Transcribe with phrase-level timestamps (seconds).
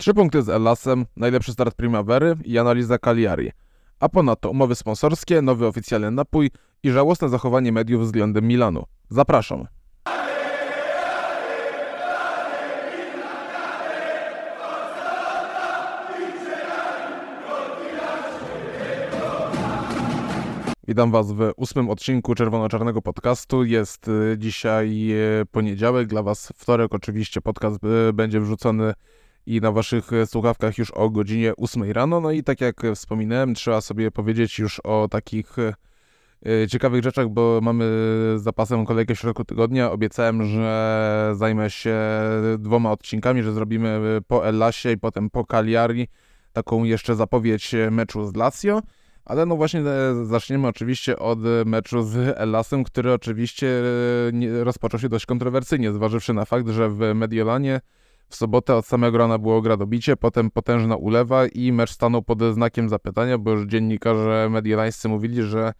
[0.00, 3.52] Trzy punkty z Elasem, najlepszy start Primavery i analiza Cagliari.
[4.00, 6.50] A ponadto umowy sponsorskie, nowy oficjalny napój
[6.82, 8.84] i żałosne zachowanie mediów względem Milanu.
[9.08, 9.66] Zapraszam.
[20.88, 23.64] Witam Was w ósmym odcinku Czerwono-Czarnego Podcastu.
[23.64, 25.10] Jest y, dzisiaj
[25.40, 26.94] y, poniedziałek, dla Was wtorek.
[26.94, 27.78] Oczywiście podcast
[28.08, 28.92] y, będzie wrzucony
[29.48, 32.20] i na Waszych słuchawkach już o godzinie 8 rano.
[32.20, 35.56] No i tak jak wspominałem, trzeba sobie powiedzieć już o takich
[36.68, 37.84] ciekawych rzeczach, bo mamy
[38.36, 39.90] zapasem kolejkę w środku tygodnia.
[39.90, 41.98] Obiecałem, że zajmę się
[42.58, 46.08] dwoma odcinkami, że zrobimy po Ellasie i potem po Cagliari
[46.52, 48.82] taką jeszcze zapowiedź meczu z Lazio.
[49.24, 53.82] Ale no właśnie e, zaczniemy oczywiście od meczu z Elasem, który oczywiście
[54.60, 57.80] e, rozpoczął się dość kontrowersyjnie, zważywszy na fakt, że w Mediolanie
[58.28, 62.88] w sobotę od samego rana było gradobicie, potem potężna ulewa i mecz stanął pod znakiem
[62.88, 65.72] zapytania, bo już dziennikarze mediolańscy mówili, że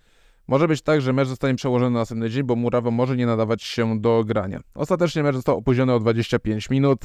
[0.49, 3.63] może być tak, że mecz zostanie przełożony na następny dzień, bo Murawa może nie nadawać
[3.63, 4.61] się do grania.
[4.75, 7.01] Ostatecznie mecz został opóźniony o 25 minut.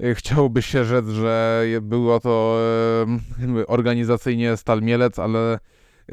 [0.00, 2.58] E, chciałoby się rzec, że było to
[3.66, 5.58] organizacyjnie Stal Mielec, ale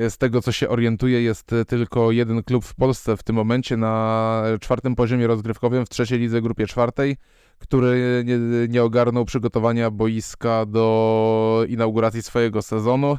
[0.10, 4.44] z tego co się orientuję, jest tylko jeden klub w Polsce w tym momencie na
[4.62, 7.18] czwartym poziomie rozgrywkowym w trzeciej lidze grupie czwartej,
[7.62, 13.18] który nie, nie ogarnął przygotowania boiska do inauguracji swojego sezonu.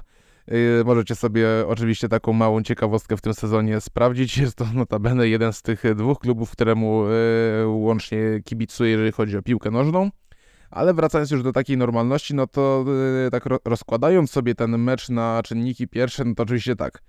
[0.52, 4.38] Y, możecie sobie oczywiście taką małą ciekawostkę w tym sezonie sprawdzić.
[4.38, 9.42] Jest to notabene jeden z tych dwóch klubów, któremu y, łącznie kibicuję, jeżeli chodzi o
[9.42, 10.10] piłkę nożną.
[10.70, 12.84] Ale wracając już do takiej normalności, no to
[13.24, 17.02] yy, tak ro rozkładając sobie ten mecz na czynniki pierwsze, no to oczywiście tak.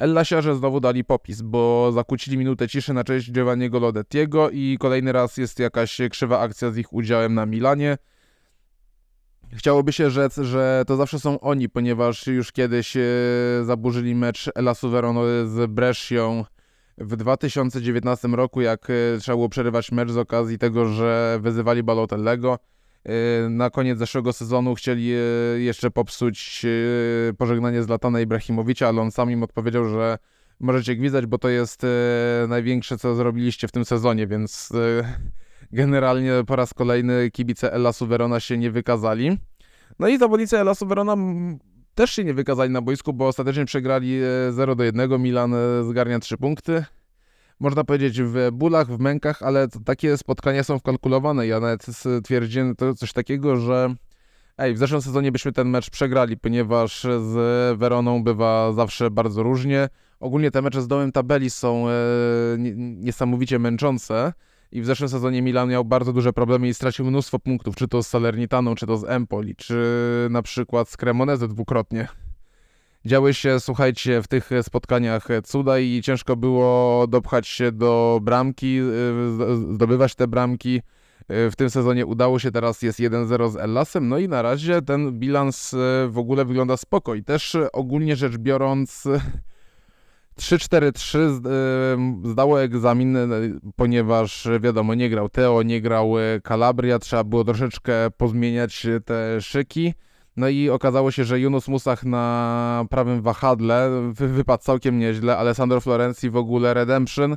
[0.00, 5.36] Ellasiarze znowu dali popis, bo zakłócili minutę ciszy na cześć Giovanniego Lodettiego i kolejny raz
[5.36, 7.98] jest jakaś krzywa akcja z ich udziałem na Milanie.
[9.52, 13.02] Chciałoby się rzec, że to zawsze są oni, ponieważ już kiedyś yy,
[13.64, 16.44] zaburzyli mecz Elasu Verona z Brescią
[16.98, 22.58] w 2019 roku, jak yy, trzeba było przerywać mecz z okazji tego, że wyzywali Balotellego.
[23.08, 25.12] Y, na koniec zeszłego sezonu chcieli
[25.56, 30.18] y, jeszcze popsuć y, pożegnanie z Latana Ibrahimowicza, ale on sam im odpowiedział, że
[30.60, 31.86] możecie gwizdać, bo to jest
[32.48, 34.72] największe, co zrobiliście w tym sezonie, więc
[35.72, 39.38] generalnie po raz kolejny kibice Elasu Verona się nie wykazali.
[39.98, 41.16] No i zawodnicy Elasu Verona
[41.94, 45.22] też się nie wykazali na boisku, bo ostatecznie przegrali 0 do 1.
[45.22, 46.84] Milan zgarnia 3 punkty
[47.60, 51.46] można powiedzieć, w bólach, w mękach, ale takie spotkania są wkalkulowane.
[51.46, 51.86] Ja nawet
[52.22, 53.94] stwierdziłem to coś takiego, że
[54.58, 59.88] ej, w zeszłym sezonie byśmy ten mecz przegrali, ponieważ z Weroną bywa zawsze bardzo różnie.
[60.20, 61.92] Ogólnie te mecze z dołem tabeli są e,
[62.78, 64.32] niesamowicie męczące.
[64.72, 68.02] I w zeszłym sezonie Milan miał bardzo duże problemy i stracił mnóstwo punktów, czy to
[68.02, 69.76] z Salernitaną, czy to z Empoli, czy
[70.30, 72.08] na przykład z Cremoneze dwukrotnie
[73.04, 79.74] działy się, słuchajcie, w tych spotkaniach cuda i ciężko było dopchać się do bramki, y,
[79.74, 80.82] zdobywać te bramki.
[81.30, 84.82] Y, w tym sezonie udało się, teraz jest 1-0 z Ellasem, no i na razie
[84.82, 85.76] ten bilans y,
[86.08, 89.04] w ogóle wygląda spoko i też ogólnie rzecz biorąc
[90.40, 91.40] 3-4-3
[92.24, 93.18] zdało egzamin,
[93.76, 96.14] ponieważ wiadomo, nie grał Teo, nie grał
[96.48, 99.94] Calabria, trzeba było troszeczkę pozmieniać te szyki.
[100.40, 106.30] No i okazało się, że Yunus Musach na prawym wahadle wypadł całkiem nieźle, Alessandro Florenzi
[106.30, 107.36] w ogóle redemption,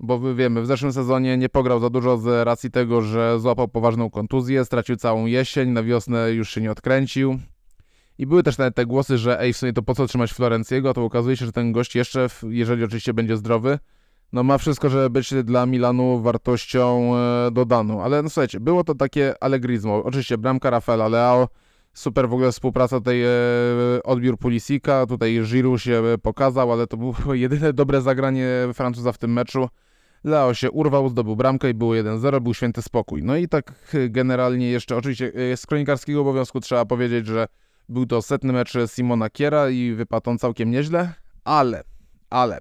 [0.00, 4.10] bo wiemy, w zeszłym sezonie nie pograł za dużo z racji tego, że złapał poważną
[4.10, 7.38] kontuzję, stracił całą jesień, na wiosnę już się nie odkręcił.
[8.18, 10.94] I były też nawet te głosy, że ej, w sumie to po co trzymać Florenciego,
[10.94, 13.78] to okazuje się, że ten gość jeszcze, jeżeli oczywiście będzie zdrowy,
[14.32, 18.02] no ma wszystko, żeby być dla Milanu wartością e, dodaną.
[18.02, 20.04] Ale no słuchajcie, było to takie allegrismo.
[20.04, 21.48] Oczywiście bramka Rafaela Leao,
[21.92, 23.28] Super w ogóle współpraca tutaj, e,
[24.04, 29.32] odbiór Pulisika, tutaj Giroud się pokazał, ale to było jedyne dobre zagranie Francuza w tym
[29.32, 29.68] meczu.
[30.24, 33.22] Leo się urwał, zdobył bramkę i było 1-0, był święty spokój.
[33.22, 37.46] No i tak generalnie jeszcze oczywiście e, z kronikarskiego obowiązku trzeba powiedzieć, że
[37.88, 41.12] był to setny mecz Simona Kiera i wypadł on całkiem nieźle,
[41.44, 41.82] ale,
[42.30, 42.60] ale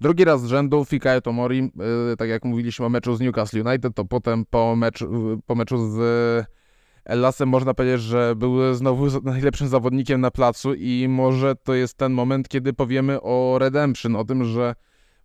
[0.00, 3.94] Drugi raz z rzędu Fikayo Tomori, yy, tak jak mówiliśmy o meczu z Newcastle United,
[3.94, 5.08] to potem po meczu,
[5.46, 6.46] po meczu z
[7.08, 12.12] Lasem można powiedzieć, że był znowu najlepszym zawodnikiem na placu i może to jest ten
[12.12, 14.74] moment, kiedy powiemy o Redemption, o tym, że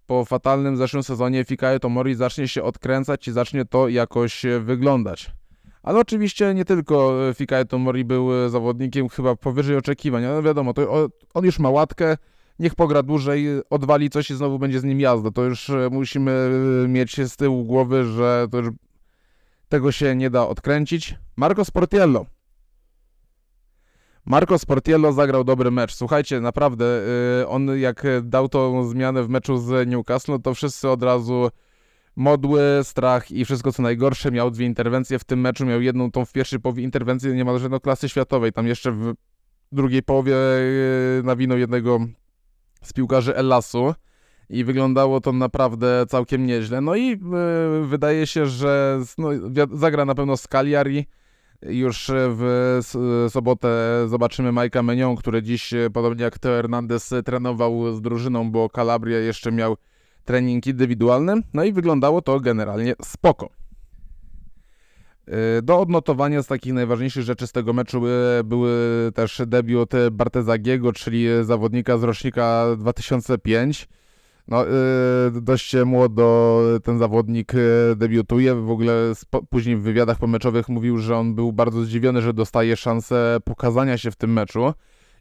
[0.07, 5.31] po fatalnym zeszłym sezonie Fikayo Tomori zacznie się odkręcać i zacznie to jakoś wyglądać.
[5.83, 11.45] Ale oczywiście nie tylko Fikayo Tomori był zawodnikiem chyba powyżej oczekiwań, ale wiadomo, to on
[11.45, 12.17] już ma łatkę,
[12.59, 15.31] niech pogra dłużej, odwali coś i znowu będzie z nim jazda.
[15.31, 16.49] To już musimy
[16.87, 18.69] mieć z tyłu głowy, że to już
[19.69, 21.15] tego się nie da odkręcić.
[21.35, 22.25] Marco Sportiello.
[24.25, 25.95] Marco Sportiello zagrał dobry mecz.
[25.95, 26.85] Słuchajcie, naprawdę,
[27.39, 31.49] yy, on jak dał tą zmianę w meczu z Newcastle, to wszyscy od razu
[32.15, 34.31] modły, strach i wszystko co najgorsze.
[34.31, 37.79] Miał dwie interwencje w tym meczu, miał jedną tą w pierwszej połowie interwencję niemalże no
[37.79, 38.53] klasy światowej.
[38.53, 39.13] Tam jeszcze w
[39.71, 41.99] drugiej połowie yy, nawinął jednego
[42.83, 43.93] z piłkarzy Elasu
[44.49, 46.81] i wyglądało to naprawdę całkiem nieźle.
[46.81, 47.17] No i yy,
[47.85, 49.29] wydaje się, że no,
[49.73, 51.05] zagra na pewno z Cagliari.
[51.61, 52.79] Już w
[53.29, 53.69] sobotę
[54.07, 59.51] zobaczymy Majka Menion, który dziś, podobnie jak Teo Hernandez, trenował z drużyną, bo Calabria jeszcze
[59.51, 59.77] miał
[60.25, 61.33] trening indywidualny.
[61.53, 63.49] No i wyglądało to generalnie spoko.
[65.63, 68.01] Do odnotowania z takich najważniejszych rzeczy z tego meczu
[68.43, 68.71] były
[69.15, 73.87] też debiut Bartezagiego, czyli zawodnika z rocznika 2005.
[74.49, 78.55] No, yy, dość młodo ten zawodnik y, debiutuje.
[78.55, 78.93] W ogóle
[79.49, 84.11] później w wywiadach pomeczowych mówił, że on był bardzo zdziwiony, że dostaje szansę pokazania się
[84.11, 84.73] w tym meczu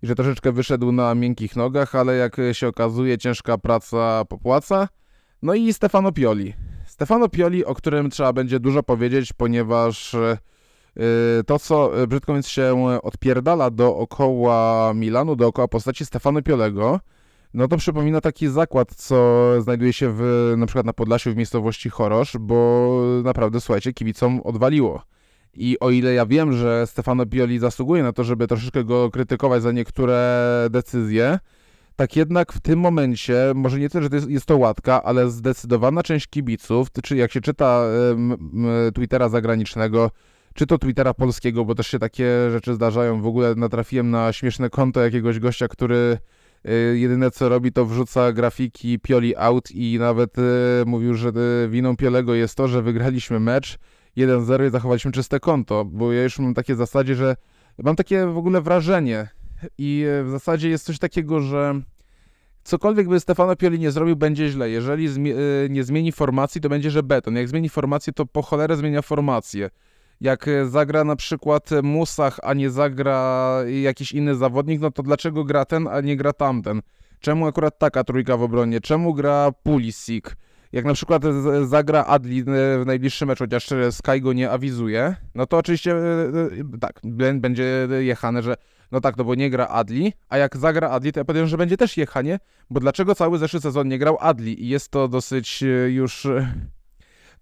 [0.02, 4.88] i że troszeczkę wyszedł na miękkich nogach, ale jak się okazuje, ciężka praca popłaca.
[5.42, 6.54] No i Stefano Pioli.
[6.86, 10.16] Stefano Pioli, o którym trzeba będzie dużo powiedzieć, ponieważ
[10.96, 17.00] yy, to, co brzydko mówiąc się odpierdala dookoła Milanu, dookoła postaci Stefano Piolego,
[17.54, 21.90] no to przypomina taki zakład, co znajduje się w, na przykład na Podlasiu w miejscowości
[21.90, 25.02] Chorosz, bo naprawdę, słuchajcie, kibicom odwaliło.
[25.54, 29.62] I o ile ja wiem, że Stefano Pioli zasługuje na to, żeby troszeczkę go krytykować
[29.62, 31.38] za niektóre decyzje,
[31.96, 35.30] tak jednak w tym momencie, może nie tyle, że to jest, jest to łatka, ale
[35.30, 37.84] zdecydowana część kibiców, czy jak się czyta
[38.94, 40.10] Twittera zagranicznego,
[40.54, 43.22] czy to Twittera polskiego, bo też się takie rzeczy zdarzają.
[43.22, 46.18] W ogóle natrafiłem na śmieszne konto jakiegoś gościa, który
[46.94, 50.42] jedyne co robi to wrzuca grafiki Pioli out i nawet y,
[50.86, 51.28] mówił, że
[51.64, 53.78] y, winą Piolego jest to, że wygraliśmy mecz
[54.16, 57.36] 1-0 i zachowaliśmy czyste konto, bo ja już mam takie zasadzie, że
[57.78, 59.28] mam takie w ogóle wrażenie
[59.78, 61.80] i w zasadzie jest coś takiego, że
[62.64, 64.70] cokolwiek by Stefano Pioli nie zrobił, będzie źle.
[64.70, 65.08] Jeżeli
[65.70, 67.36] nie zmieni formacji, to będzie, że beton.
[67.36, 69.70] Jak zmieni formację, to po cholerę zmienia formację
[70.20, 75.44] jak e, zagra na przykład Musach, a nie zagra jakiś inny zawodnik, no to dlaczego
[75.44, 76.82] gra ten, a nie gra tamten?
[77.20, 78.80] Czemu akurat taka trójka w obronie?
[78.80, 80.24] Czemu gra Pulisic?
[80.72, 81.22] Jak na przykład
[81.64, 86.78] zagra Adli w najbliższym meczu, chociaż Sky go nie awizuje, no to oczywiście e, e,
[86.80, 87.00] tak,
[87.34, 88.54] będzie jechane, że
[88.92, 91.56] no tak, no bo nie gra Adli, a jak zagra Adli, to ja powiem, że
[91.56, 92.38] będzie też jechanie,
[92.70, 94.64] bo dlaczego cały zeszły sezon nie grał Adli?
[94.64, 96.26] I jest to dosyć już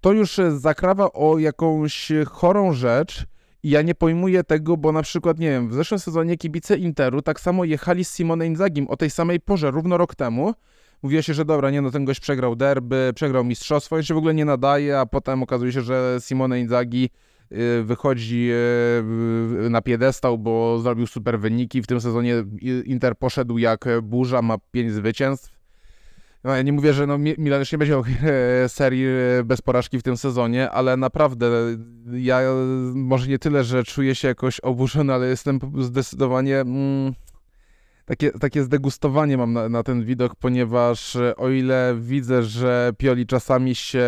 [0.07, 3.25] to już e, zakrawa o jakąś chorą rzecz
[3.63, 7.23] i ja nie pojmuję tego, bo na przykład, nie wiem, w zeszłym sezonie kibice Interu
[7.23, 10.55] tak samo jechali z Simone Inzagim o tej samej porze, równo rok temu.
[11.03, 14.17] Mówiło się, że dobra, nie no, ten gość przegrał derby, przegrał mistrzostwo, on się w
[14.17, 17.11] ogóle nie nadaje, a potem okazuje się, że Simone Inzagi
[17.53, 18.51] y, wychodzi
[19.67, 21.83] y, na piedestał, bo zrobił super wyniki.
[21.83, 22.45] W tym sezonie
[22.85, 25.56] Inter poszedł jak burza, ma pięć zwycięstw.
[26.47, 28.05] No, ja nie mówię, że no, Milan już nie będzie miał
[28.65, 31.47] e, serii e, bez porażki w tym sezonie, ale naprawdę
[32.13, 32.41] ja
[32.95, 36.61] może nie tyle, że czuję się jakoś oburzony, ale jestem zdecydowanie...
[36.61, 37.15] Mm,
[38.05, 43.27] takie, takie zdegustowanie mam na, na, ten widok, ponieważ e, o ile widzę, że Pioli
[43.27, 44.07] czasami się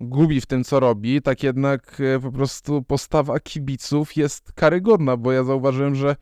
[0.00, 5.44] gubi w tym, co robi, tak jednak po prostu postawa kibiców jest karygodna, bo ja
[5.44, 6.16] zauważyłem, że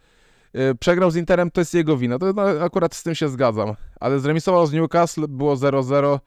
[0.81, 2.19] przegrał z Interem, to jest jego wina.
[2.19, 3.75] To no, akurat z tym się zgadzam.
[4.01, 6.19] Ale zremisował z Newcastle, było 0-0.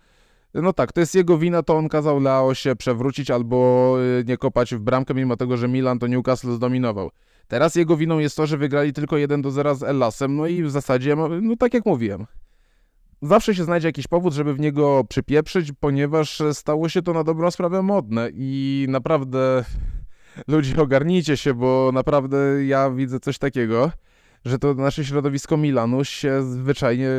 [0.53, 4.37] No tak, to jest jego wina, to on kazał Leo się przewrócić albo y, nie
[4.37, 7.11] kopać w bramkę, mimo tego, że Milan to Newcastle zdominował.
[7.47, 11.15] Teraz jego winą jest to, że wygrali tylko 1-0 z Ellasem, no i w zasadzie,
[11.41, 12.25] no tak jak mówiłem,
[13.21, 17.51] zawsze się znajdzie jakiś powód, żeby w niego przypieprzyć, ponieważ stało się to na dobrą
[17.51, 19.65] sprawę modne i naprawdę
[20.47, 23.91] ludzie ogarnijcie się, bo naprawdę ja widzę coś takiego,
[24.45, 27.09] że to nasze środowisko Milanu się zwyczajnie,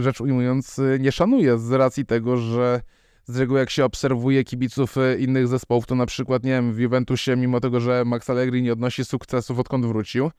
[0.00, 2.80] rzecz ujmując, nie szanuje z racji tego, że
[3.24, 6.78] z reguły jak się obserwuje kibiców e, innych zespołów, to na przykład, nie wiem, w
[6.78, 10.30] Juventusie, mimo tego, że Max Allegri nie odnosi sukcesów odkąd wrócił,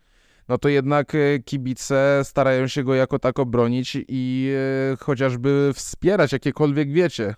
[0.48, 4.54] no to jednak e, kibice starają się go jako tak obronić i
[4.94, 7.36] e, chociażby wspierać jakiekolwiek, wiecie,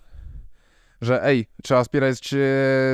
[1.01, 2.35] że ej, trzeba wspierać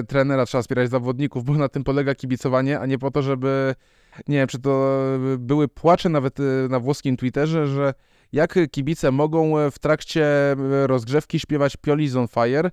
[0.07, 3.75] trenera, trzeba wspierać zawodników, bo na tym polega kibicowanie, a nie po to, żeby
[4.27, 4.97] nie wiem, czy to
[5.37, 7.93] były płacze nawet y, na włoskim Twitterze, że
[8.31, 10.25] jak kibice mogą w trakcie
[10.85, 12.71] rozgrzewki śpiewać Pioli's on Fire.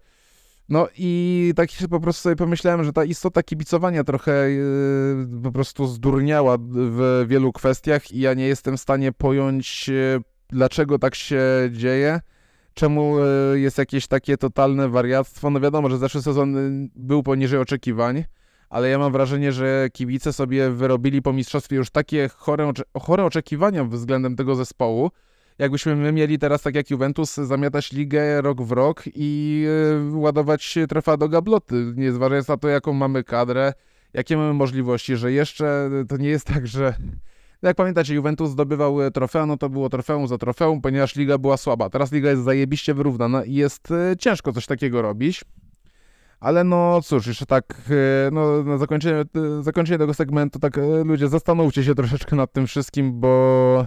[0.69, 4.49] No i tak po prostu sobie pomyślałem, że ta istota kibicowania trochę
[5.43, 9.91] po prostu zdurniała w wielu kwestiach i ja nie jestem w stanie pojąć,
[10.49, 12.21] dlaczego tak się dzieje,
[12.75, 13.17] czemu
[13.55, 15.51] jest jakieś takie totalne wariactwo.
[15.51, 16.57] No wiadomo, że zeszły sezon
[16.97, 18.25] był poniżej oczekiwań,
[18.71, 23.85] ale ja mam wrażenie, że kibice sobie wyrobili po mistrzostwie już takie chore, chore oczekiwania
[23.85, 25.11] względem tego zespołu,
[25.59, 29.61] jakbyśmy my mieli teraz, tak jak Juventus, zamiatać ligę rok w rok i
[30.13, 33.73] yy, ładować trofea do gabloty, nie zważając na to, jaką mamy kadrę,
[34.15, 36.95] jakie mamy możliwości, że jeszcze to nie jest tak, że
[37.63, 41.39] no jak pamiętacie, Juventus zdobywał e, trofea, no to było trofeum za trofeum, ponieważ liga
[41.39, 41.91] była słaba.
[41.91, 45.45] Teraz liga jest zajebiście wyrównana i jest e, ciężko coś takiego robić.
[46.41, 49.25] Ale no cóż, jeszcze tak, e, no na zakończenie,
[49.61, 53.87] zakończenie tego segmentu, tak ludzie, zastanówcie się troszeczkę nad tym wszystkim, bo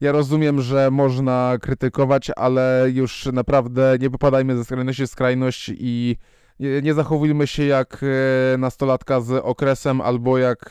[0.00, 6.16] ja rozumiem, że można krytykować, ale już naprawdę nie popadajmy ze skrajności w skrajność i
[6.82, 8.04] nie zachowujmy się jak
[8.58, 10.70] nastolatka z okresem albo jak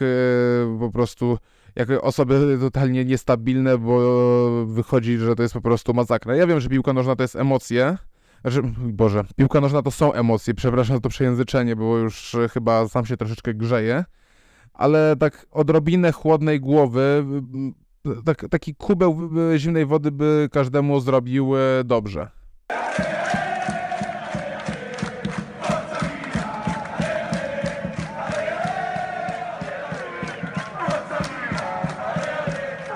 [0.79, 1.37] po prostu
[1.75, 3.99] jak osoby totalnie niestabilne, bo
[4.65, 6.35] wychodzi, że to jest po prostu masakra.
[6.35, 7.97] Ja wiem, że piłka nożna to jest emocje,
[8.45, 13.05] znaczy, Boże, piłka nożna to są emocje, przepraszam za to przejęzyczenie, bo już chyba sam
[13.05, 14.03] się troszeczkę grzeje,
[14.73, 17.25] ale tak odrobinę chłodnej głowy,
[18.25, 21.51] tak, taki kubeł zimnej wody by każdemu zrobił
[21.85, 22.29] dobrze.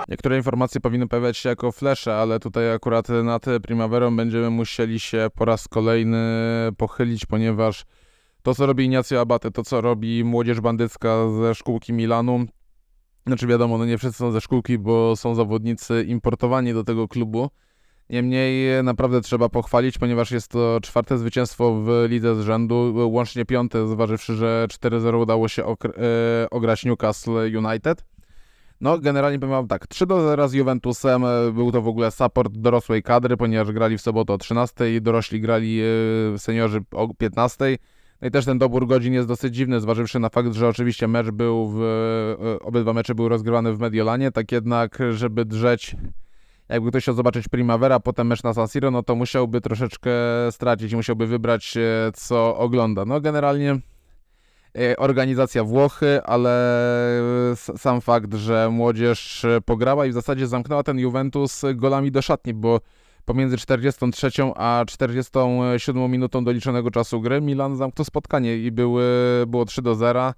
[0.10, 5.28] Niektóre informacje powinny pojawiać się jako flesze, ale tutaj akurat nad Primaverą będziemy musieli się
[5.36, 6.18] po raz kolejny
[6.78, 7.86] pochylić, ponieważ
[8.44, 12.46] to, co robi Ignacio Abate, to, co robi młodzież bandycka ze szkółki Milanu,
[13.28, 17.50] znaczy wiadomo, no nie wszyscy są ze szkółki, bo są zawodnicy importowani do tego klubu.
[18.10, 23.88] Niemniej naprawdę trzeba pochwalić, ponieważ jest to czwarte zwycięstwo w lidze z rzędu, łącznie piąte,
[23.88, 25.75] zważywszy, że 4-0 udało się e,
[26.50, 28.06] ograć Newcastle United.
[28.81, 32.53] No, generalnie powiem tak, 3 do 0 z Juventusem, e, był to w ogóle support
[32.57, 35.81] dorosłej kadry, ponieważ grali w sobotę o 13 i dorośli grali
[36.36, 37.77] e, seniorzy o 15.
[38.21, 41.31] No i też ten dobór godzin jest dosyć dziwny, zważywszy na fakt, że oczywiście mecz
[41.31, 45.95] był w, e, obydwa mecze były rozgrywane w Mediolanie, tak jednak, żeby drzeć
[46.69, 50.12] jakby ktoś chciał zobaczyć Primavera, potem mecz na San Siro, no to musiałby troszeczkę
[50.51, 51.77] stracić, musiałby wybrać
[52.13, 53.05] co ogląda.
[53.05, 53.79] No generalnie
[54.98, 56.81] organizacja Włochy, ale
[57.55, 62.79] sam fakt, że młodzież pograła i w zasadzie zamknęła ten Juventus golami do szatni, bo
[63.25, 69.03] pomiędzy 43 a 47 minutą doliczonego czasu gry Milan zamknął spotkanie i były,
[69.48, 70.33] było 3 do 0.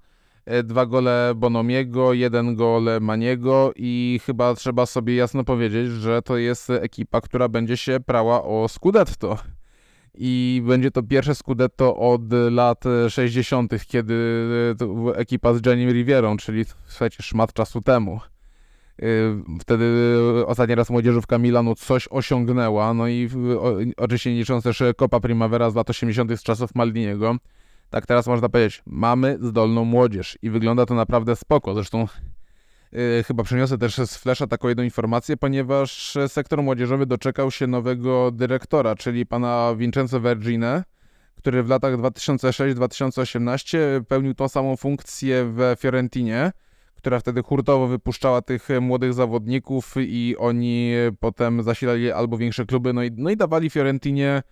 [0.46, 6.36] E, dwa gole Bonomiego, jeden gol Maniego i chyba trzeba sobie jasno powiedzieć, że to
[6.36, 9.38] jest ekipa, która będzie się prała o Scudetto
[10.14, 14.14] i będzie to pierwsze Scudetto od lat 60., kiedy
[15.14, 18.20] ekipa z Jenny Rivierą, czyli słuchajcie, szmat czasu temu.
[19.02, 19.86] Y, wtedy
[20.46, 23.28] ostatni raz młodzieżówka Milanu coś osiągnęła, no i
[23.96, 26.38] oczywiście licząc też Copa Primavera z lat 80.
[26.38, 27.36] z czasów Maldiniego.
[27.90, 31.74] Tak teraz można powiedzieć, mamy zdolną młodzież i wygląda to naprawdę spoko.
[31.74, 32.06] Zresztą
[33.26, 38.94] chyba przyniosę też z Flesza taką jedną informację, ponieważ sektor młodzieżowy doczekał się nowego dyrektora,
[38.94, 40.84] czyli pana Vincenzo Vergine,
[41.36, 46.52] który w latach 2006-2018 pełnił tą samą funkcję w Fiorentinie,
[46.94, 53.02] która wtedy hurtowo wypuszczała tych młodych zawodników i oni potem zasilali albo większe kluby, no
[53.02, 54.42] i, no i dawali Fiorentinie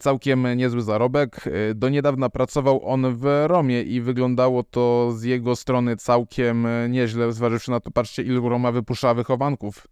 [0.00, 1.46] całkiem niezły zarobek.
[1.46, 7.32] E, do niedawna pracował on w Romie i wyglądało to z jego strony całkiem nieźle,
[7.32, 9.86] zważywszy na to, patrzcie, ilu Roma wypuszczała wychowanków,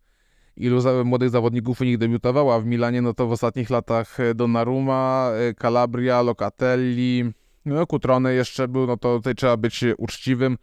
[0.57, 5.30] ilu młodych zawodników u nich debiutowało, a w Milanie no to w ostatnich latach Donnarumma,
[5.35, 7.33] e, Calabria, Locatelli,
[7.64, 10.59] no Kutrone jeszcze był, no to tutaj trzeba być uczciwym.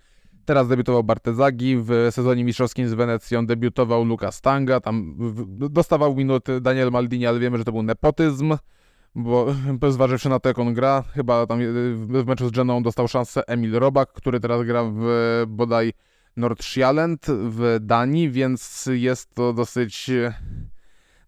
[0.45, 5.17] Teraz debiutował Bartezagi, w sezonie mistrzowskim z Wenecją debiutował Luka Stanga, tam
[5.69, 8.57] dostawał minuty Daniel Maldini, ale wiemy, że to był nepotyzm
[9.15, 9.55] bo
[9.89, 11.59] zważywszy na to, jak on gra, chyba tam
[11.95, 15.05] w meczu z Geną dostał szansę Emil Robak, który teraz gra w
[15.47, 15.93] bodaj
[16.37, 20.09] Nordsjælland w Danii, więc jest to dosyć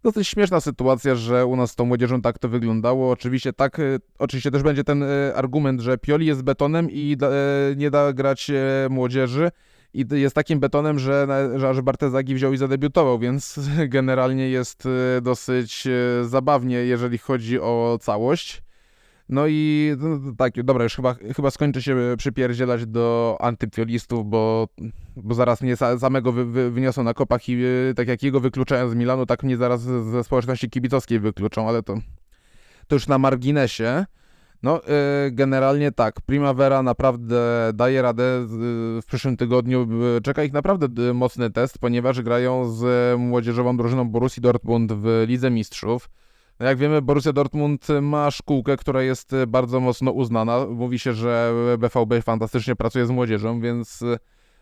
[0.02, 3.10] dosyć śmieszna sytuacja, że u nas z tą młodzieżą tak to wyglądało.
[3.10, 3.80] Oczywiście tak,
[4.18, 8.50] oczywiście też będzie ten e, argument, że Pioli jest betonem i e, nie da grać
[8.50, 9.50] e, młodzieży,
[9.94, 11.26] i jest takim betonem, że,
[11.56, 13.60] że aż Bartezagi wziął i zadebiutował, więc
[13.96, 18.62] generalnie jest e, dosyć e, zabawnie, jeżeli chodzi o całość.
[19.28, 24.68] No i no, tak, dobra, już chyba, chyba skończę się przypierdzielać do antypiolistów, bo,
[25.16, 28.88] bo zaraz mnie samego wy, wy, wyniosą na kopach i e, tak jak jego wykluczają
[28.88, 31.94] z Milanu, tak mnie zaraz ze społeczności kibicowskiej wykluczą, ale to,
[32.86, 34.06] to już na marginesie.
[34.62, 34.80] No,
[35.26, 36.20] y, generalnie tak.
[36.20, 37.40] Primavera naprawdę
[37.74, 38.24] daje radę.
[39.02, 39.88] W przyszłym tygodniu
[40.22, 46.10] czeka ich naprawdę mocny test, ponieważ grają z młodzieżową drużyną Borussii Dortmund w Lidze Mistrzów.
[46.60, 50.66] No jak wiemy, Borussia Dortmund ma szkółkę, która jest bardzo mocno uznana.
[50.66, 54.04] Mówi się, że BVB fantastycznie pracuje z młodzieżą, więc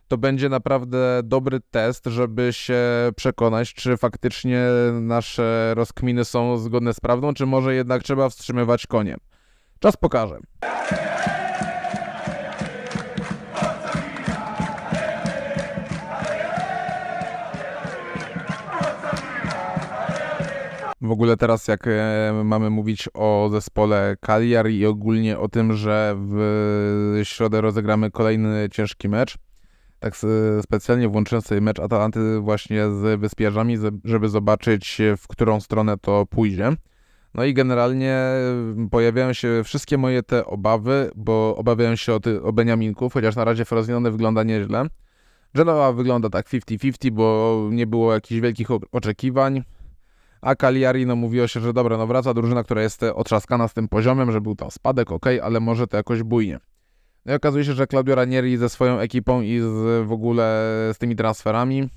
[0.08, 2.82] to będzie naprawdę dobry test, żeby się
[3.16, 4.66] przekonać, czy faktycznie
[5.00, 9.16] nasze rozkminy są zgodne z prawdą, czy może jednak trzeba wstrzymywać konie.
[9.80, 10.38] Czas pokaże.
[21.00, 26.16] W ogóle teraz jak e, mamy mówić o zespole Cagliari i ogólnie o tym, że
[26.18, 29.38] w środę rozegramy kolejny ciężki mecz,
[29.98, 30.16] tak
[30.62, 36.72] specjalnie włączyłem sobie mecz Atalanty właśnie z Wyspiarzami, żeby zobaczyć w którą stronę to pójdzie.
[37.36, 38.20] No i generalnie
[38.90, 43.44] pojawiają się wszystkie moje te obawy, bo obawiają się o, ty, o Beniaminków, chociaż na
[43.44, 44.86] razie Frozinone wygląda nieźle.
[45.54, 49.62] Genoa wygląda tak 50-50, bo nie było jakichś wielkich oczekiwań.
[50.40, 53.88] A Cagliari, no mówiło się, że dobra, no wraca drużyna, która jest otrzaskana z tym
[53.88, 56.58] poziomem, że był tam spadek, ok, ale może to jakoś bujnie.
[57.26, 60.44] No i okazuje się, że Claudio Ranieri ze swoją ekipą i z, w ogóle
[60.92, 61.88] z tymi transferami,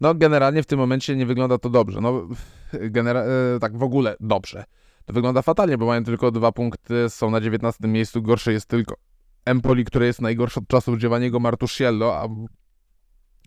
[0.00, 2.00] no generalnie w tym momencie nie wygląda to dobrze.
[2.00, 2.28] No
[2.72, 3.24] genera-
[3.56, 4.64] e, tak w ogóle dobrze.
[5.04, 8.96] To wygląda fatalnie, bo mają tylko dwa punkty, są na 19 miejscu, gorsze jest tylko
[9.44, 12.28] Empoli, które jest najgorsze od czasów Giovanniego Martusciello, a,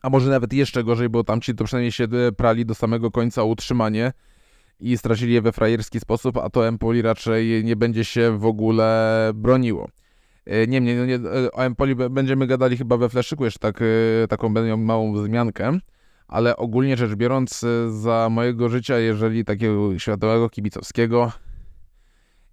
[0.01, 3.45] a może nawet jeszcze gorzej, bo tamci to przynajmniej się prali do samego końca o
[3.45, 4.13] utrzymanie
[4.79, 9.31] i stracili je we frajerski sposób, a to Empoli raczej nie będzie się w ogóle
[9.35, 9.89] broniło.
[10.45, 14.27] E, niemniej, no nie, e, o Empoli będziemy gadali chyba we Fleszyku jeszcze tak, e,
[14.27, 15.79] taką małą wzmiankę,
[16.29, 21.31] ale ogólnie rzecz biorąc za mojego życia, jeżeli takiego światowego kibicowskiego,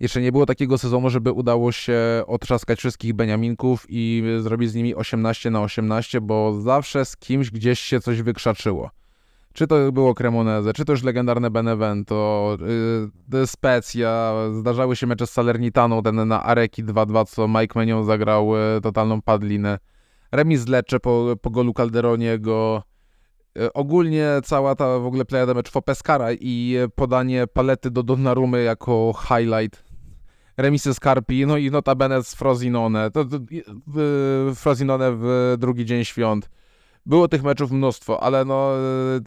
[0.00, 4.94] jeszcze nie było takiego sezonu, żeby udało się otrzaskać wszystkich Beniaminków i zrobić z nimi
[4.94, 8.90] 18 na 18, bo zawsze z kimś gdzieś się coś wykrzaczyło.
[9.52, 12.56] Czy to było Cremoneze, czy to już legendarne Benevento,
[13.32, 18.56] yy, Specja, zdarzały się mecze z Salernitaną, ten na Areki 2-2, co Mike Menion zagrał
[18.56, 19.78] yy, totalną padlinę.
[20.32, 22.82] Remis z Lecce po, po golu Calderoniego.
[23.60, 29.14] Yy, ogólnie cała ta w ogóle playa mecz Pescara i podanie palety do Donnarumy jako
[29.28, 29.84] highlight.
[30.56, 33.10] Remisy Scarpi, no i notabene z Frozinone.
[33.10, 33.38] To, to,
[34.54, 36.50] Frozinone w drugi dzień świąt
[37.06, 38.72] było tych meczów mnóstwo, ale no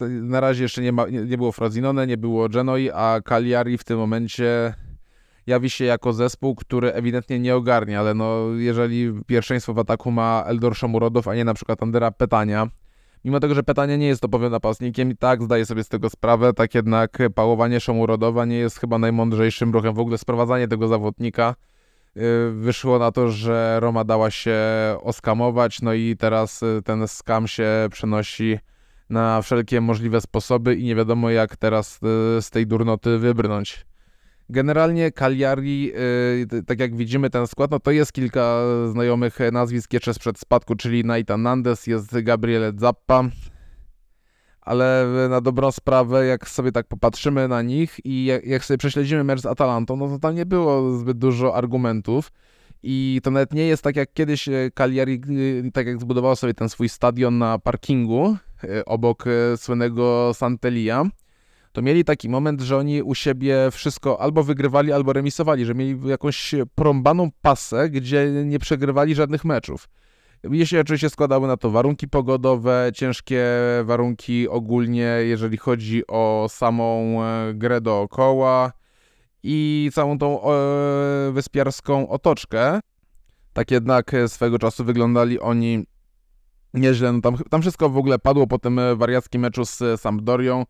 [0.00, 3.78] e, na razie jeszcze nie, ma, nie, nie było Frozinone, nie było Genoi, a Cagliari
[3.78, 4.74] w tym momencie
[5.46, 10.44] jawi się jako zespół, który ewidentnie nie ogarnia, ale no jeżeli pierwszeństwo w ataku ma
[10.46, 12.68] Eldor Szomurodow, a nie na przykład Andera Petania,
[13.24, 16.52] mimo tego, że Petania nie jest topowym napastnikiem i tak zdaje sobie z tego sprawę,
[16.52, 21.54] tak jednak pałowanie Szomurodowa nie jest chyba najmądrzejszym ruchem, w ogóle sprowadzanie tego zawodnika
[22.16, 24.56] Y, wyszło na to, że Roma dała się
[25.02, 28.58] oskamować, no i teraz y, ten skam się przenosi
[29.10, 33.86] na wszelkie możliwe sposoby i nie wiadomo jak teraz y, z tej durnoty wybrnąć.
[34.50, 35.92] Generalnie Cagliari,
[36.66, 38.60] tak jak widzimy ten skład, no to jest kilka
[38.92, 43.24] znajomych nazwisk jeszcze sprzed spadku, czyli Nathan Nandes, jest Gabriele Zappa,
[44.60, 49.40] ale na dobrą sprawę, jak sobie tak popatrzymy na nich i jak, sobie prześledzimy mecz
[49.40, 52.32] z Atalantą, no to tam nie było zbyt dużo argumentów.
[52.82, 55.20] I to nawet nie jest tak jak kiedyś e, Cagliari,
[55.66, 59.24] e, tak jak zbudował sobie ten swój stadion na parkingu e, obok
[59.56, 61.04] słynnego Santelia,
[61.72, 66.08] to mieli taki moment, że oni u siebie wszystko albo wygrywali, albo remisowali, że mieli
[66.08, 69.88] jakąś prąbaną pasę, gdzie nie przegrywali żadnych meczów.
[70.50, 73.46] Jeśli oczywiście składały na to warunki pogodowe, ciężkie
[73.84, 78.72] warunki ogólnie, jeżeli chodzi o samą e, grę dookoła
[79.42, 82.80] i całą tą e, wyspiarską otoczkę.
[83.52, 85.86] Tak jednak swego czasu wyglądali oni
[86.74, 87.12] nieźle.
[87.12, 90.64] No tam, tam wszystko w ogóle padło po tym wariackim meczu z Sampdorią.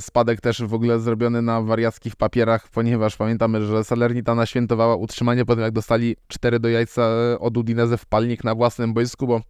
[0.00, 5.54] Spadek też w ogóle zrobiony na wariackich papierach, ponieważ pamiętamy, że Salernitana świętowała utrzymanie po
[5.54, 7.08] tym, jak dostali 4 do jajca
[7.40, 9.40] od Udinese w palnik na własnym boisku, bo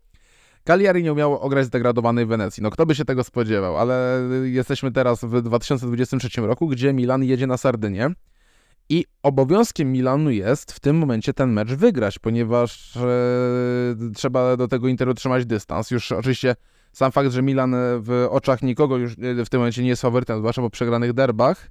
[0.64, 2.62] Cagliari nie umiało ograć zdegradowanej Wenecji.
[2.62, 7.46] No kto by się tego spodziewał, ale jesteśmy teraz w 2023 roku, gdzie Milan jedzie
[7.46, 8.10] na Sardynię
[8.88, 13.00] i obowiązkiem Milanu jest w tym momencie ten mecz wygrać, ponieważ e,
[14.14, 15.90] trzeba do tego Interu trzymać dystans.
[15.90, 16.56] Już oczywiście
[16.94, 20.02] sam fakt, że Milan e, w oczach nikogo już e, w tym momencie nie jest
[20.02, 21.70] faworytem, zwłaszcza po przegranych derbach,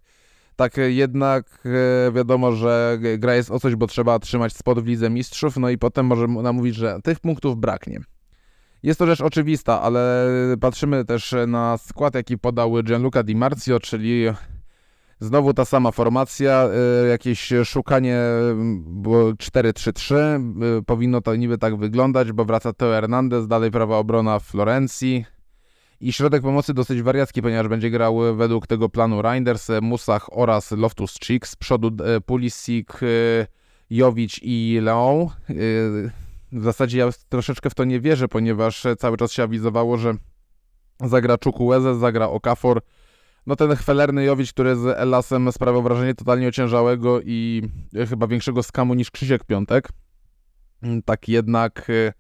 [0.56, 1.64] tak jednak
[2.08, 5.70] e, wiadomo, że gra jest o coś, bo trzeba trzymać spod w Lidze Mistrzów, no
[5.70, 8.00] i potem może nam mówić, że tych punktów braknie.
[8.84, 10.28] Jest to rzecz oczywista, ale
[10.62, 14.26] patrzymy też na skład, jaki podał Gianluca Di Marzio, czyli
[15.20, 16.70] Znowu ta sama formacja,
[17.06, 18.20] y, jakieś szukanie,
[18.76, 20.16] było 4-3-3,
[20.80, 25.26] y, powinno to niby tak wyglądać, bo wraca Teo Hernandez, dalej prawa obrona Florencji
[26.00, 31.48] I środek pomocy dosyć wariacki, ponieważ będzie grał według tego planu Reinders, Musach oraz Loftus-Cheek.
[31.48, 31.90] Z przodu
[32.26, 32.88] Pulisic,
[33.90, 35.28] Jowic i Leon.
[36.52, 40.14] W zasadzie ja troszeczkę w to nie wierzę, ponieważ cały czas się awizowało, że
[41.02, 42.82] zagra Czukueze, zagra Okafor.
[43.48, 47.62] No ten chwelerny Jowic, który z Elasem sprawiał wrażenie totalnie ociężałego i
[48.10, 49.90] chyba większego skamu niż Krzysiek Piątek.
[51.06, 52.14] Tak jednak y,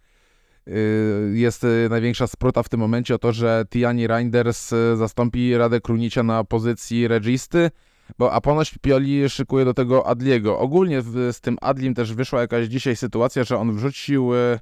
[0.67, 6.23] y, jest największa spruta w tym momencie o to, że Tiani Reinders zastąpi Radę Krunicia
[6.23, 7.71] na pozycji registy,
[8.17, 10.59] bo a ponoć Pioli szykuje do tego Adliego.
[10.59, 14.59] Ogólnie z tym Adlim też wyszła jakaś dzisiaj sytuacja, że on wrzucił y,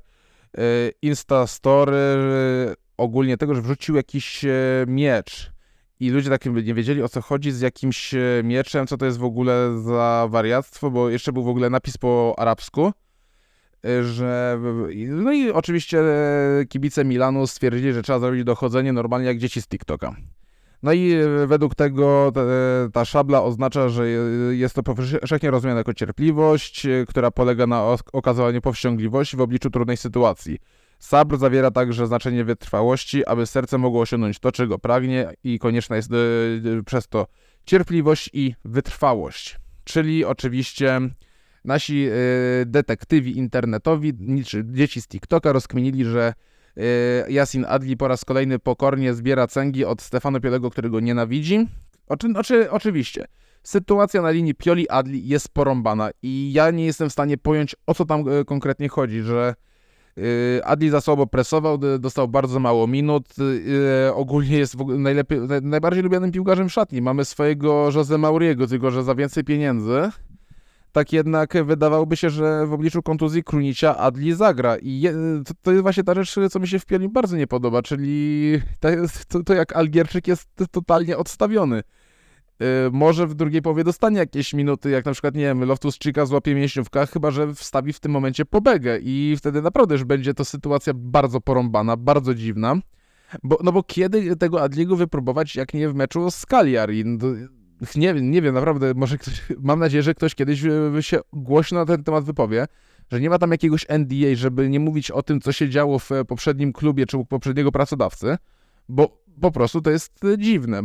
[1.02, 1.98] Instastory
[2.98, 4.50] ogólnie tego, że wrzucił jakiś e,
[4.88, 5.52] miecz
[6.02, 9.18] i ludzie tak nie wiedzieli o co chodzi z jakimś e, mieczem, co to jest
[9.18, 12.92] w ogóle za wariactwo, bo jeszcze był w ogóle napis po arabsku,
[13.86, 14.60] e, że
[15.08, 16.04] no i oczywiście
[16.70, 20.16] kibice Milanu stwierdzili, że trzeba zrobić dochodzenie normalnie jak dzieci z TikToka.
[20.84, 21.16] No i
[21.48, 22.32] według tego
[22.94, 24.08] ta szabla oznacza, że
[24.52, 30.60] jest to powszechnie rozumiane jako cierpliwość, która polega na okazywaniu powściągliwości w obliczu trudnej sytuacji.
[31.02, 36.12] Sabr zawiera także znaczenie wytrwałości, aby serce mogło osiągnąć to, czego pragnie i konieczna jest
[36.12, 37.28] yy, przez to
[37.66, 39.60] cierpliwość i wytrwałość.
[39.84, 41.00] Czyli oczywiście
[41.66, 42.12] nasi yy,
[42.66, 44.14] detektywi internetowi,
[44.64, 46.34] dzieci z TikToka rozkminili, że
[46.76, 46.84] yy,
[47.30, 51.68] Yasin Adli po raz kolejny pokornie zbiera cęgi od Stefano Piolego, którego nienawidzi.
[52.08, 53.26] Oczy, oczy, oczywiście.
[53.64, 58.06] Sytuacja na linii Pioli-Adli jest porąbana i ja nie jestem w stanie pojąć, o co
[58.06, 59.56] tam konkretnie chodzi, że
[60.64, 63.28] Adli za słabo presował, dostał bardzo mało minut.
[64.08, 67.02] Y, ogólnie jest najlepiej, najbardziej lubianym piłkarzem szatni.
[67.02, 70.10] Mamy swojego Jose Mauriego, tylko że za więcej pieniędzy.
[70.92, 74.78] Tak jednak wydawałoby się, że w obliczu kontuzji Krunicia Adli zagra.
[74.78, 75.14] I je,
[75.46, 78.62] to, to, jest właśnie ta rzecz, co mi się w Pioli bardzo nie podoba, czyli
[78.80, 78.90] to,
[79.28, 81.84] to, to jak Algierczyk jest totalnie odstawiony.
[82.62, 86.26] Y, może w drugiej połowie dostanie jakieś minuty, jak na przykład, nie wiem, Loftus Chica
[86.26, 90.46] złapie mięśniówka, chyba że wstawi w tym momencie pobegę i wtedy naprawdę już będzie to
[90.46, 92.76] sytuacja bardzo porąbana, bardzo dziwna.
[93.44, 97.06] Bo, no bo kiedy tego Adliego wypróbować, jak nie w meczu z Cagliari?
[97.06, 97.28] No,
[97.96, 100.62] nie, nie wiem, naprawdę, może ktoś, mam nadzieję, że ktoś kiedyś
[101.02, 102.66] się głośno na ten temat wypowie,
[103.12, 106.10] że nie ma tam jakiegoś NDA, żeby nie mówić o tym, co się działo w
[106.28, 108.38] poprzednim klubie czy u poprzedniego pracodawcy,
[108.90, 110.82] bo po prostu to jest e, dziwne.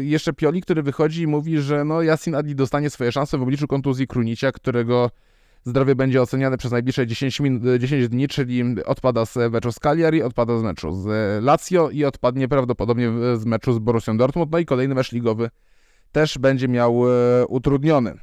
[0.00, 3.66] Jeszcze Pioli, który wychodzi i mówi, że no Yasin Adli dostanie swoje szanse w obliczu
[3.66, 5.10] kontuzji Krunicia, którego
[5.64, 10.22] zdrowie będzie oceniane przez najbliższe 10, min, 10 dni, czyli odpada z meczu z Cagliari,
[10.22, 11.06] odpada z meczu z
[11.44, 15.50] Lazio i odpadnie prawdopodobnie z meczu z Borussią Dortmund, no i kolejny mecz ligowy
[16.12, 18.18] też będzie miał e, utrudniony.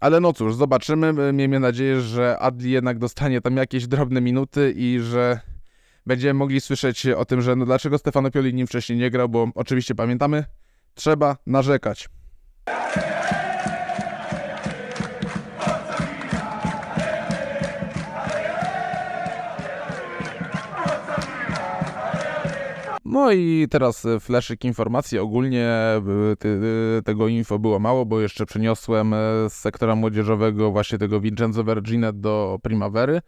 [0.00, 1.32] Ale no cóż, zobaczymy.
[1.32, 5.40] Miejmy nadzieję, że Adli jednak dostanie tam jakieś drobne minuty i że
[6.06, 9.48] będziemy mogli słyszeć o tym, że no dlaczego Stefano Pioli nim wcześniej nie grał, bo
[9.54, 10.44] oczywiście pamiętamy,
[10.94, 12.08] trzeba narzekać.
[23.04, 25.18] No i teraz fleszyk informacji.
[25.18, 25.70] Ogólnie
[26.98, 29.14] y, tego info było mało, bo jeszcze przeniosłem
[29.48, 33.20] z sektora młodzieżowego właśnie tego Vincenzo Vergine do Primavery.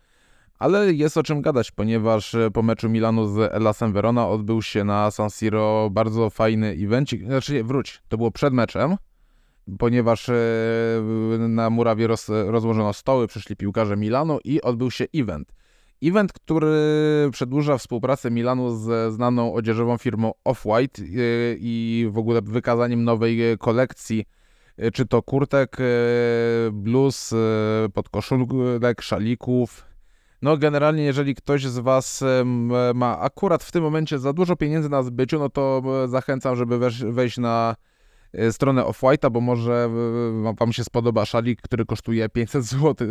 [0.58, 4.84] Ale jest o czym gadać, ponieważ e, po meczu Milanu z Elasem Verona odbył się
[4.84, 7.24] na San Siro bardzo fajny evencik.
[7.24, 8.96] Znaczy, wróć, to było przed meczem,
[9.78, 10.34] ponieważ e,
[11.48, 15.52] na murawie roz, rozłożono stoły, przyszli piłkarze Milanu i odbył się event.
[16.02, 16.72] Event, który
[17.32, 21.06] przedłuża współpracę Milanu z znaną odzieżową firmą Off-White e,
[21.58, 24.24] i w ogóle wykazaniem nowej kolekcji,
[24.92, 25.76] czy to kurtek,
[26.72, 27.34] bluz,
[27.94, 29.84] podkoszulek, szalików,
[30.42, 32.24] no generalnie jeżeli ktoś z Was
[32.94, 36.78] ma akurat w tym momencie za dużo pieniędzy na zbyciu, no to zachęcam, żeby
[37.12, 37.76] wejść na
[38.32, 39.90] e, stronę Off-White'a, bo może
[40.58, 43.08] Wam się spodoba szalik, który kosztuje 500 zł,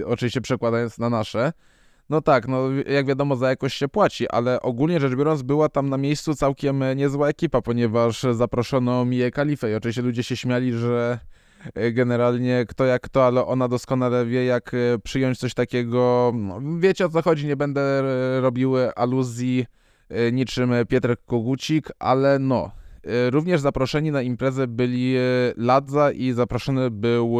[0.00, 1.52] e, oczywiście przekładając na nasze.
[2.10, 5.88] No tak, no jak wiadomo za jakość się płaci, ale ogólnie rzecz biorąc była tam
[5.88, 11.18] na miejscu całkiem niezła ekipa, ponieważ zaproszono Mię Kalifę i oczywiście ludzie się śmiali, że
[11.18, 11.37] E,
[11.92, 16.32] generalnie kto jak kto, ale ona doskonale wie, jak e, przyjąć coś takiego.
[16.34, 19.66] No, wiecie o co chodzi, nie będę e, robił aluzji
[20.32, 22.70] niczym Pietrek Kogucik, ale no.
[23.30, 25.14] Również zaproszeni na imprezę byli
[25.56, 27.38] Ladza i zaproszony był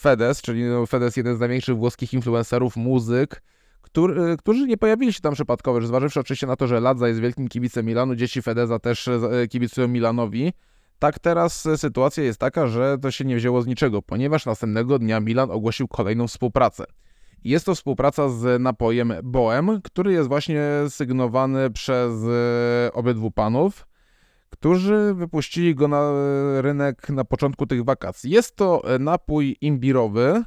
[0.00, 3.42] Fedes, czyli no, Fedes jeden z największych włoskich influencerów, muzyk,
[3.82, 7.48] który, którzy nie pojawili się tam przypadkowo, zważywszy oczywiście na to, że Ladza jest wielkim
[7.48, 9.10] kibicem Milanu, dzieci Fedeza też
[9.50, 10.52] kibicują Milanowi,
[10.98, 14.98] tak teraz e, sytuacja jest taka, że to się nie wzięło z niczego, ponieważ następnego
[14.98, 16.84] dnia Milan ogłosił kolejną współpracę.
[17.44, 22.12] Jest to współpraca z napojem Boem, który jest właśnie sygnowany przez
[22.92, 23.86] obydwu panów,
[24.50, 26.12] którzy wypuścili go na
[26.60, 28.30] rynek na początku tych wakacji.
[28.30, 30.42] Jest to napój imbirowy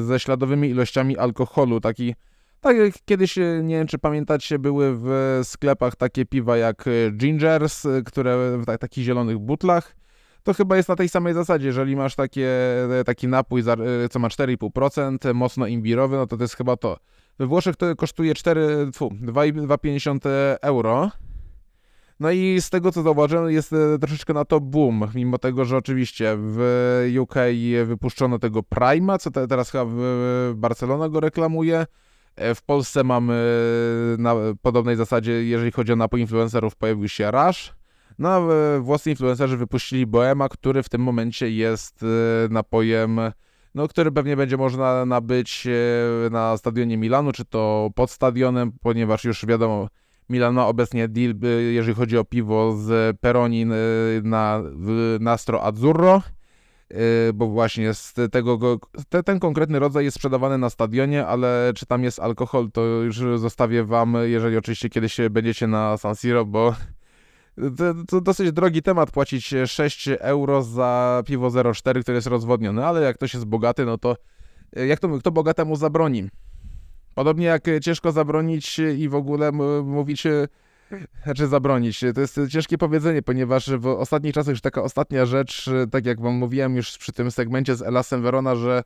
[0.00, 2.14] ze śladowymi ilościami alkoholu, taki
[2.60, 7.10] tak jak kiedyś, e, nie wiem czy pamiętacie, były w sklepach takie piwa jak e,
[7.10, 9.96] Gingers, e, które w tak, takich zielonych butlach.
[10.42, 12.48] To chyba jest na tej samej zasadzie, jeżeli masz takie,
[13.06, 13.62] taki napój,
[14.10, 16.96] co ma 4,5%, mocno imbirowy, no to to jest chyba to.
[17.38, 20.20] We Włoszech to kosztuje 4, 2,50
[20.60, 21.10] euro.
[22.20, 26.36] No i z tego co zauważyłem jest troszeczkę na to boom, mimo tego, że oczywiście
[26.38, 26.58] w
[27.20, 27.34] UK
[27.84, 29.86] wypuszczono tego Prima, co te, teraz chyba
[30.54, 31.86] Barcelona go reklamuje.
[32.38, 33.34] E, w Polsce mamy
[34.14, 37.74] e, na podobnej zasadzie, jeżeli chodzi o napój influencerów, pojawił się Rush.
[38.18, 38.40] No a
[38.80, 42.06] włoscy influencerzy wypuścili Boema, który w tym momencie jest e,
[42.50, 43.20] napojem,
[43.74, 45.66] no, który pewnie będzie można nabyć
[46.30, 49.88] na stadionie Milanu, czy to pod stadionem, ponieważ już wiadomo,
[50.28, 51.34] Milan ma obecnie deal,
[51.70, 53.72] jeżeli chodzi o piwo z Peronin
[54.22, 54.62] na
[55.20, 56.22] Nastro Azzurro.
[56.94, 61.86] Y, bo właśnie z tego, te, ten konkretny rodzaj jest sprzedawany na stadionie, ale czy
[61.86, 66.74] tam jest alkohol, to już zostawię wam, jeżeli oczywiście kiedyś będziecie na San Siro, bo
[68.08, 73.16] to, dosyć drogi temat płacić 6 euro za piwo 0,4, które jest rozwodnione, ale jak
[73.16, 74.16] ktoś jest bogaty, no to
[74.78, 76.28] y, jak to kto bogatemu zabroni?
[77.14, 80.26] Podobnie jak ciężko zabronić i w ogóle mówić
[81.24, 82.04] znaczy zabronić.
[82.14, 86.34] To jest ciężkie powiedzenie, ponieważ w ostatnich czasach już taka ostatnia rzecz, tak jak wam
[86.34, 88.82] mówiłem już przy tym segmencie z Elasem Verona, że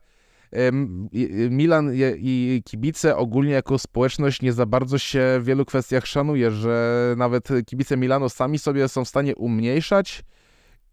[1.49, 7.15] Milan i kibice ogólnie jako społeczność nie za bardzo się w wielu kwestiach szanuje, że
[7.17, 10.23] nawet kibice Milano sami sobie są w stanie umniejszać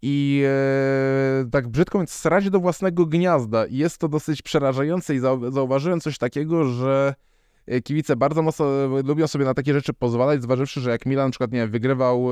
[0.01, 3.65] i e, tak brzydko mówiąc srać do własnego gniazda.
[3.65, 5.19] I jest to dosyć przerażające i
[5.49, 7.13] zauważyłem coś takiego, że
[7.83, 11.31] kibice bardzo mocno e, lubią sobie na takie rzeczy pozwalać, zważywszy, że jak Milan na
[11.31, 12.29] przykład, nie wygrywał,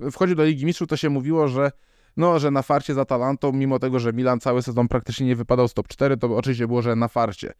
[0.00, 1.70] e, wchodził do Ligi Mistrzów, to się mówiło, że
[2.16, 5.68] no, że na farcie za Talantą, mimo tego, że Milan cały sezon praktycznie nie wypadał
[5.68, 7.52] z top 4, to oczywiście było, że na farcie.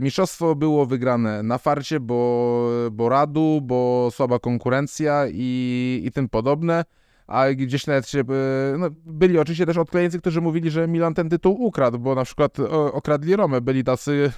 [0.00, 6.84] Mistrzostwo było wygrane na farcie, bo, bo radu, bo słaba konkurencja i, i tym podobne.
[7.26, 8.24] A gdzieś nawet się,
[8.78, 12.60] no, byli oczywiście też odklejęcy, którzy mówili, że Milan ten tytuł ukradł, bo na przykład
[12.92, 13.60] okradli Romę.
[13.60, 14.32] Byli tacy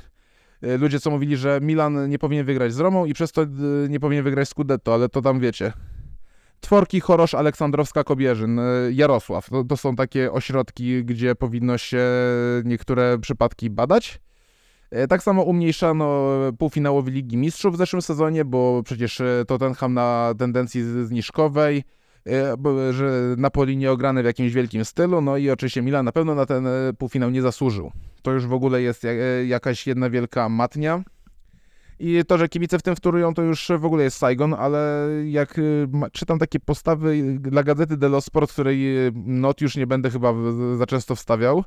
[0.62, 3.48] ludzie, co mówili, że Milan nie powinien wygrać z Romą i przez to e,
[3.88, 5.72] nie powinien wygrać Scudetto, ale to tam wiecie.
[6.60, 9.50] Tworki, Chorosz, Aleksandrowska, Kobierzyn, e, Jarosław.
[9.50, 12.06] To, to są takie ośrodki, gdzie powinno się
[12.64, 14.20] niektóre przypadki badać.
[15.08, 21.84] Tak samo umniejszano półfinałowy Ligi Mistrzów w zeszłym sezonie, bo przecież Tottenham na tendencji zniżkowej,
[22.90, 26.46] że Napoli nie ograny w jakimś wielkim stylu, no i oczywiście Milan na pewno na
[26.46, 26.66] ten
[26.98, 29.14] półfinał nie zasłużył to już w ogóle jest e,
[29.46, 31.02] jakaś jedna wielka matnia.
[31.98, 35.58] I to, że kibice w tym wtórują, to już w ogóle jest Saigon, ale jak
[35.58, 35.62] e,
[36.12, 40.34] czytam takie postawy dla gazety Delo Sport, której e, not już nie będę chyba
[40.76, 41.64] za często wstawiał,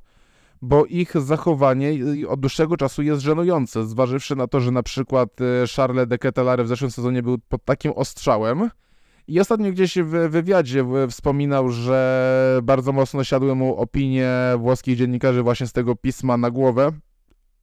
[0.61, 1.91] bo ich zachowanie
[2.27, 5.29] od dłuższego czasu jest żenujące, zważywszy na to, że na przykład
[5.75, 8.69] Charles de Ketelare w zeszłym sezonie był pod takim ostrzałem,
[9.27, 15.67] i ostatnio gdzieś w wywiadzie wspominał, że bardzo mocno siadły mu opinie włoskich dziennikarzy właśnie
[15.67, 16.91] z tego pisma na głowę,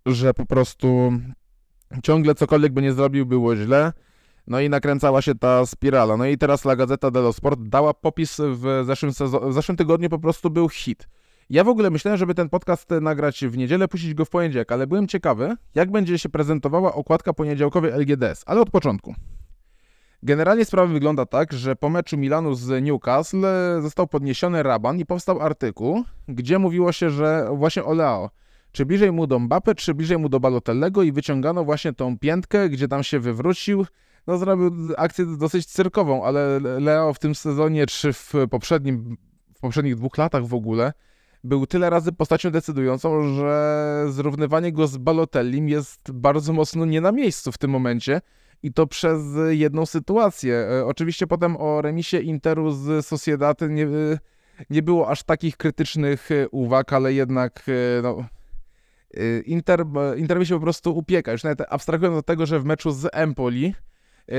[0.06, 1.12] że po prostu
[2.02, 3.92] ciągle cokolwiek by nie zrobił było źle.
[4.46, 6.16] No i nakręcała się ta spirala.
[6.16, 9.12] No i teraz La Gazzetta dello Sport dała popis w zeszłym,
[9.48, 11.08] w zeszłym tygodniu, po prostu był hit.
[11.50, 14.86] Ja w ogóle myślałem, żeby ten podcast nagrać w niedzielę, puścić go w poniedziałek, ale
[14.86, 19.14] byłem ciekawy, jak będzie się prezentowała okładka poniedziałkowej LGDS, ale od początku.
[20.24, 23.46] Generalnie sprawa wygląda tak, że po meczu Milanu z Newcastle
[23.80, 28.30] został podniesiony raban i powstał artykuł, gdzie mówiło się, że właśnie o Leo,
[28.72, 32.68] czy bliżej mu do Mbappe, czy bliżej mu do Balotellego i wyciągano właśnie tą piętkę,
[32.68, 33.86] gdzie tam się wywrócił.
[34.26, 39.16] No zrobił akcję dosyć cyrkową, ale Leo w tym sezonie, czy w poprzednim,
[39.54, 40.92] w poprzednich dwóch latach w ogóle,
[41.44, 47.12] był tyle razy postacią decydującą, że zrównywanie go z Balotellim jest bardzo mocno nie na
[47.12, 48.20] miejscu w tym momencie
[48.62, 50.54] i to przez jedną sytuację.
[50.54, 53.86] E, oczywiście potem o remisie Interu z Sociedad nie,
[54.70, 57.66] nie było aż takich krytycznych e, uwag, ale jednak
[58.02, 58.24] no,
[59.46, 59.84] Inter,
[60.16, 61.32] Inter mi się po prostu upieka.
[61.32, 63.74] Już nawet abstrahując od tego, że w meczu z Empoli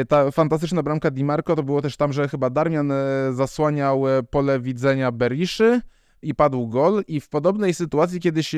[0.07, 2.93] ta fantastyczna bramka Di Marco to było też tam, że chyba Darmian
[3.31, 5.81] zasłaniał pole widzenia Beriszy
[6.21, 8.55] i padł gol i w podobnej sytuacji kiedyś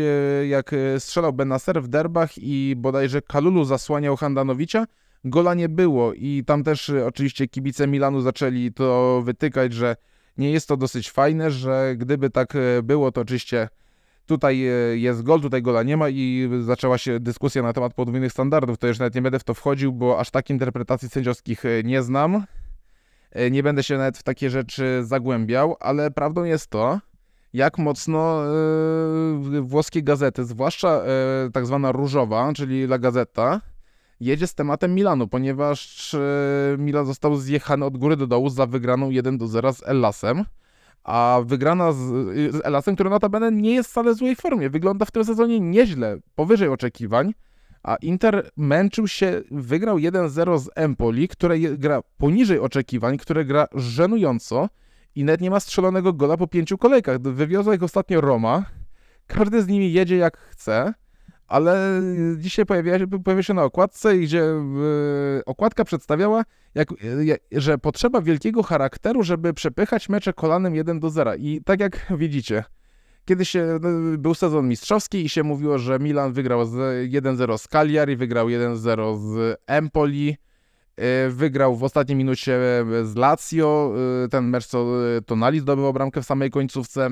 [0.49, 4.85] jak strzelał Benacer w derbach i bodajże Kalulu zasłaniał Handanowicza,
[5.23, 9.95] gola nie było i tam też y, oczywiście kibice Milanu zaczęli to wytykać, że
[10.37, 13.69] nie jest to dosyć fajne, że gdyby tak y, było, to oczywiście
[14.25, 14.59] tutaj
[14.95, 18.77] jest gol, tutaj gola nie ma i zaczęła się dyskusja na temat podwójnych standardów.
[18.77, 22.43] To już nawet nie będę w to wchodził, bo aż tak interpretacji sędziowskich nie znam.
[23.51, 26.99] Nie będę się nawet w takie rzeczy zagłębiał, ale prawdą jest to,
[27.53, 28.43] jak mocno
[29.61, 31.01] włoskie gazety, zwłaszcza
[31.53, 33.61] tak zwana różowa, czyli La Gazzetta,
[34.19, 36.19] jedzie z tematem Milanu, ponieważ e,
[36.77, 40.43] Milan został zjechany od góry do dołu za wygraną 1 do 0 z Ellasem.
[41.03, 41.97] A wygrana z,
[42.55, 46.17] z Elasem, który notabene nie jest wcale w złej formie, wygląda w tym sezonie nieźle,
[46.35, 47.33] powyżej oczekiwań,
[47.83, 54.69] a Inter męczył się, wygrał 1-0 z Empoli, które gra poniżej oczekiwań, które gra żenująco,
[55.15, 57.21] i nawet nie ma strzelonego gola po pięciu kolejkach.
[57.21, 58.65] Wywiozła ich ostatnio Roma.
[59.27, 60.93] Każdy z nimi jedzie jak chce,
[61.47, 62.01] ale
[62.37, 64.43] dzisiaj pojawia się, pojawia się na okładce, gdzie
[65.45, 66.43] okładka przedstawiała,
[66.75, 66.87] jak,
[67.51, 71.35] że potrzeba wielkiego charakteru, żeby przepychać mecze kolanem 1 do 0.
[71.35, 72.63] I tak jak widzicie,
[73.25, 76.65] Kiedyś no, był sezon mistrzowski i się mówiło, że Milan wygrał
[77.07, 80.37] 1-0 z Cagliari, wygrał 1-0 z Empoli,
[80.97, 82.53] E, wygrał w ostatniej minucie
[82.99, 83.93] e, z Lazio,
[84.25, 84.87] e, ten mecz co
[85.25, 87.09] Tonali zdobył bramkę w samej końcówce.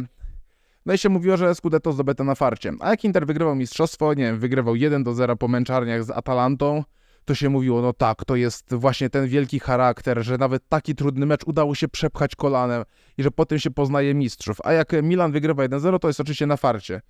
[0.86, 2.72] No i się mówiło, że Scudetto zdobyte na farcie.
[2.80, 6.84] A jak Inter wygrywał mistrzostwo, nie wiem, wygrywał 1 do 0 po męczarniach z Atalantą,
[7.26, 11.26] to się mówiło, no tak, to jest właśnie ten wielki charakter, że nawet taki trudny
[11.26, 12.84] mecz udało się przepchać kolanem
[13.17, 14.58] i że potem się poznaje mistrzów.
[14.63, 17.02] A jak Milan wygrywa 1-0, to jest oczywiście na farcie.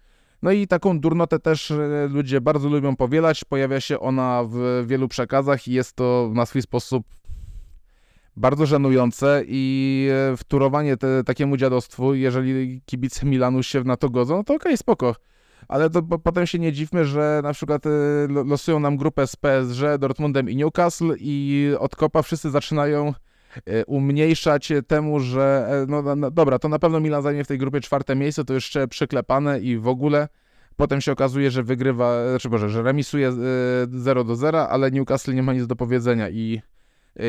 [0.41, 3.43] No i taką durnotę też e, ludzie bardzo lubią powielać.
[3.43, 7.05] Pojawia się ona w wielu przekazach i jest to na swój sposób
[8.35, 14.37] bardzo żenujące i e, wturowanie te, takiemu dziadostwu, jeżeli kibice Milanu się na to godzą,
[14.37, 15.15] no to okej, okay, spoko.
[15.67, 17.89] Ale to, potem się nie dziwmy, że na przykład e,
[18.45, 23.13] losują nam grupę z PSG, Dortmundem i Newcastle i od kopa wszyscy zaczynają
[23.87, 28.15] umniejszać temu, że no, no, dobra, to na pewno Milan zajmie w tej grupie czwarte
[28.15, 30.27] miejsce, to jeszcze przyklepane i w ogóle
[30.75, 35.33] Potem się okazuje, że wygrywa, znaczy Boże, że remisuje 0 e, do 0, ale Newcastle
[35.33, 36.72] nie ma nic do powiedzenia i e,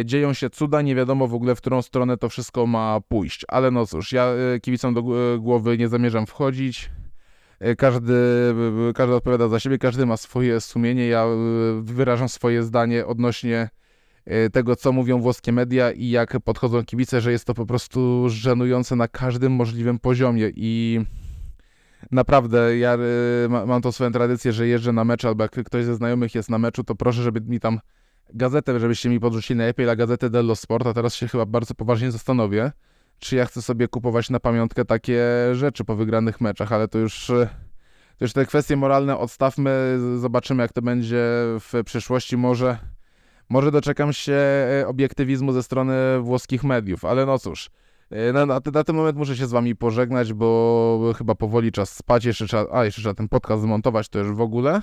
[0.05, 3.45] dzieją się cuda, nie wiadomo w ogóle, w którą stronę to wszystko ma pójść.
[3.49, 5.03] Ale no cóż, ja e, kibicom do
[5.39, 6.91] głowy nie zamierzam wchodzić.
[7.79, 8.15] Każdy,
[8.95, 11.07] każdy odpowiada za siebie, każdy ma swoje sumienie.
[11.07, 11.27] Ja
[11.81, 13.69] wyrażam swoje zdanie odnośnie
[14.53, 18.97] tego, co mówią włoskie media i jak podchodzą kibice, że jest to po prostu żenujące
[18.97, 21.01] na każdym możliwym poziomie i
[22.11, 22.97] naprawdę, ja
[23.45, 26.51] y, mam tą swoją tradycję, że jeżdżę na mecz, albo jak ktoś ze znajomych jest
[26.51, 27.81] na meczu, to proszę, żeby mi tam
[28.35, 32.11] gazetę, żebyście mi podrzucili najlepiej la gazetę dello sport, a teraz się chyba bardzo poważnie
[32.11, 32.73] zastanowię,
[33.19, 37.31] czy ja chcę sobie kupować na pamiątkę takie rzeczy po wygranych meczach, ale to już...
[37.31, 37.49] Y,
[38.19, 41.23] to już te kwestie moralne odstawmy, zobaczymy jak to będzie
[41.61, 42.37] w przyszłości.
[42.37, 42.79] Może,
[43.49, 44.39] może doczekam się
[44.83, 47.71] y, obiektywizmu ze strony włoskich mediów, ale no cóż,
[48.11, 51.97] E, na, na, na, ten moment muszę się z wami pożegnać, bo chyba powoli czas
[51.97, 52.25] spać.
[52.25, 54.83] Jeszcze trzeba, a, jeszcze trzeba ten podcast zmontować, to już w ogóle.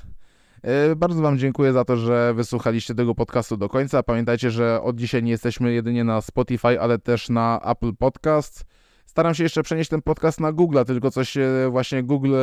[0.61, 4.03] E, bardzo wam dziękuję za to, że wysłuchaliście tego podcastu do końca.
[4.03, 8.63] Pamiętajcie, że od dzisiaj nie jesteśmy jedynie na Spotify, ale też na Apple Podcast.
[9.05, 11.37] Staram się jeszcze przenieść ten podcast na Google, tylko coś
[11.69, 12.35] właśnie Google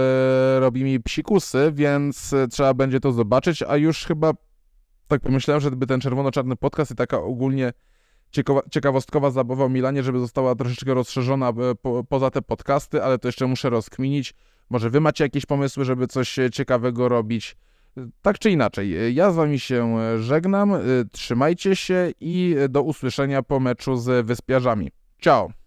[0.59, 4.33] robi mi psikusy, więc trzeba będzie to zobaczyć, a już chyba
[5.09, 7.73] tak pomyślałem, że gdyby ten czerwono-czarny podcast i taka ogólnie
[8.71, 13.29] ciekawostkowa zabawa w Milanie, żeby została troszeczkę rozszerzona e, po, poza te podcasty, ale to
[13.29, 14.35] jeszcze muszę rozkminić.
[14.71, 17.57] Może wy macie jakieś pomysły, żeby coś e, ciekawego robić.
[18.23, 20.73] Tak czy inaczej, e, ja z wami się żegnam,
[21.13, 24.91] trzymajcie się i do usłyszenia po meczu z Wyspiarzami.
[25.21, 25.58] Ciao!